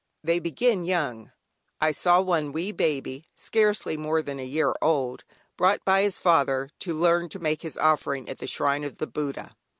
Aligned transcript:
They 0.23 0.39
begin 0.39 0.83
young. 0.83 1.31
I 1.79 1.91
saw 1.91 2.21
one 2.21 2.53
wee 2.53 2.71
baby, 2.71 3.27
scarcely 3.35 3.97
more 3.97 4.23
than 4.23 4.39
a 4.39 4.43
year 4.43 4.73
old, 4.81 5.23
brought 5.57 5.85
by 5.85 6.01
his 6.01 6.19
father 6.19 6.71
to 6.79 6.95
learn 6.95 7.29
to 7.29 7.37
make 7.37 7.61
his 7.61 7.77
offering 7.77 8.27
at 8.27 8.39
the 8.39 8.47
shrine 8.47 8.83
of 8.83 8.97
Buddha. 8.97 9.51